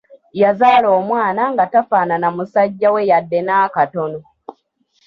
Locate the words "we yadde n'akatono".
2.93-4.19